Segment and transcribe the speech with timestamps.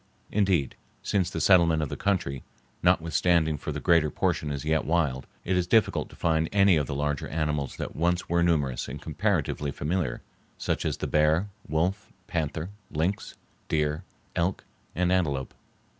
[0.31, 0.73] Indeed,
[1.03, 2.41] since the settlement of the country,
[2.81, 6.87] notwithstanding far the greater portion is yet wild, it is difficult to find any of
[6.87, 10.23] the larger animals that once were numerous and comparatively familiar,
[10.57, 13.35] such as the bear, wolf, panther, lynx,
[13.67, 14.03] deer,
[14.35, 14.63] elk,
[14.95, 15.53] and antelope.